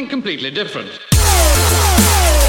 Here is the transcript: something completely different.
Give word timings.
something 0.00 0.08
completely 0.08 0.50
different. 0.50 2.39